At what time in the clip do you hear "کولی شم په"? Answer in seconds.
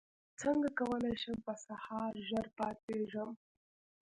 0.79-1.53